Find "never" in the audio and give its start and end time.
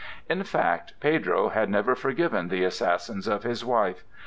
1.69-1.93